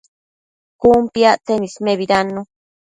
Cun 0.81 1.01
piactsen 1.13 1.61
ismebidannu 1.69 2.41